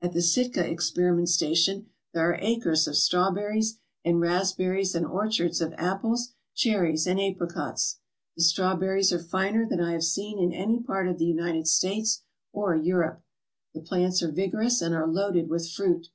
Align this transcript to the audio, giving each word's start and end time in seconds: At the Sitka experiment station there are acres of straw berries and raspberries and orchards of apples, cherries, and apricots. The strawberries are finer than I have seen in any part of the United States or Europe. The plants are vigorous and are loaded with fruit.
At 0.00 0.14
the 0.14 0.22
Sitka 0.22 0.66
experiment 0.66 1.28
station 1.28 1.90
there 2.14 2.22
are 2.30 2.38
acres 2.40 2.88
of 2.88 2.96
straw 2.96 3.30
berries 3.30 3.76
and 4.06 4.22
raspberries 4.22 4.94
and 4.94 5.04
orchards 5.04 5.60
of 5.60 5.74
apples, 5.76 6.32
cherries, 6.54 7.06
and 7.06 7.20
apricots. 7.20 7.98
The 8.38 8.42
strawberries 8.42 9.12
are 9.12 9.18
finer 9.18 9.66
than 9.68 9.82
I 9.82 9.92
have 9.92 10.04
seen 10.04 10.38
in 10.38 10.50
any 10.54 10.80
part 10.82 11.08
of 11.08 11.18
the 11.18 11.26
United 11.26 11.68
States 11.68 12.22
or 12.54 12.74
Europe. 12.74 13.22
The 13.74 13.82
plants 13.82 14.22
are 14.22 14.30
vigorous 14.32 14.80
and 14.80 14.94
are 14.94 15.06
loaded 15.06 15.50
with 15.50 15.68
fruit. 15.70 16.06